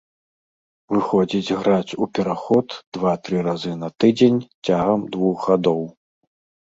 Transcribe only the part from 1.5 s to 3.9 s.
граць у пераход два-тры разы на